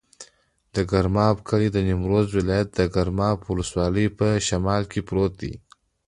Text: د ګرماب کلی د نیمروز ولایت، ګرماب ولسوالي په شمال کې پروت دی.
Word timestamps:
د 0.75 0.77
ګرماب 0.91 1.35
کلی 1.47 1.69
د 1.73 1.77
نیمروز 1.87 2.27
ولایت، 2.37 2.69
ګرماب 2.95 3.37
ولسوالي 3.45 4.05
په 4.17 4.27
شمال 4.47 4.83
کې 4.91 5.01
پروت 5.07 5.33
دی. 5.41 5.53